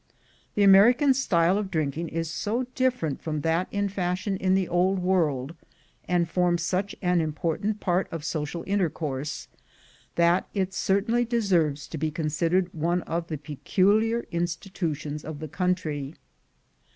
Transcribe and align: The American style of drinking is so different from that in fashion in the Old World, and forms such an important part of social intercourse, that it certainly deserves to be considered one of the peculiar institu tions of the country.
The 0.55 0.63
American 0.63 1.13
style 1.13 1.59
of 1.59 1.69
drinking 1.69 2.07
is 2.07 2.27
so 2.27 2.65
different 2.73 3.21
from 3.21 3.41
that 3.41 3.67
in 3.71 3.87
fashion 3.87 4.35
in 4.35 4.55
the 4.55 4.67
Old 4.67 4.97
World, 4.97 5.53
and 6.07 6.27
forms 6.27 6.63
such 6.63 6.95
an 7.03 7.21
important 7.21 7.79
part 7.79 8.07
of 8.11 8.25
social 8.25 8.63
intercourse, 8.65 9.47
that 10.15 10.47
it 10.55 10.73
certainly 10.73 11.23
deserves 11.23 11.85
to 11.89 11.99
be 11.99 12.09
considered 12.09 12.73
one 12.73 13.03
of 13.03 13.27
the 13.27 13.37
peculiar 13.37 14.23
institu 14.33 14.95
tions 14.95 15.23
of 15.23 15.37
the 15.39 15.47
country. 15.47 16.15